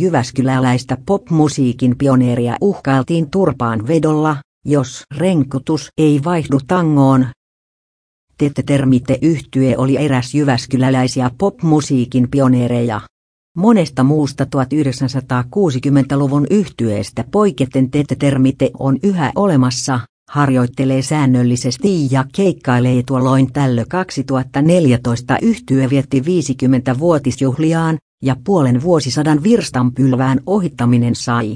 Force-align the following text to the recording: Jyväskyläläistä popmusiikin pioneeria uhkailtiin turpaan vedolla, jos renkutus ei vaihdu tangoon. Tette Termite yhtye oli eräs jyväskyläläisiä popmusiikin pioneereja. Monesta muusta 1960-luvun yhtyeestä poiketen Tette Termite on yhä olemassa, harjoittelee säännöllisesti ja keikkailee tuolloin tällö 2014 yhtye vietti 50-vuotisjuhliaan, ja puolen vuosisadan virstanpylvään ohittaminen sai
Jyväskyläläistä 0.00 0.96
popmusiikin 1.06 1.98
pioneeria 1.98 2.56
uhkailtiin 2.60 3.30
turpaan 3.30 3.86
vedolla, 3.86 4.36
jos 4.64 5.02
renkutus 5.16 5.88
ei 5.98 6.20
vaihdu 6.24 6.60
tangoon. 6.66 7.26
Tette 8.38 8.62
Termite 8.62 9.18
yhtye 9.22 9.76
oli 9.76 9.96
eräs 9.96 10.34
jyväskyläläisiä 10.34 11.30
popmusiikin 11.38 12.28
pioneereja. 12.30 13.00
Monesta 13.56 14.04
muusta 14.04 14.44
1960-luvun 14.44 16.46
yhtyeestä 16.50 17.24
poiketen 17.30 17.90
Tette 17.90 18.16
Termite 18.16 18.70
on 18.78 18.98
yhä 19.02 19.32
olemassa, 19.34 20.00
harjoittelee 20.30 21.02
säännöllisesti 21.02 22.08
ja 22.10 22.24
keikkailee 22.34 23.02
tuolloin 23.06 23.52
tällö 23.52 23.84
2014 23.88 25.38
yhtye 25.42 25.90
vietti 25.90 26.20
50-vuotisjuhliaan, 26.20 27.98
ja 28.22 28.36
puolen 28.44 28.82
vuosisadan 28.82 29.42
virstanpylvään 29.42 30.40
ohittaminen 30.46 31.14
sai 31.14 31.54